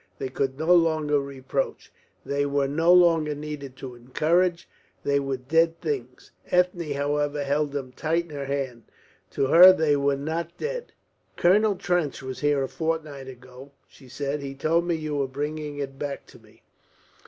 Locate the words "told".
14.55-14.85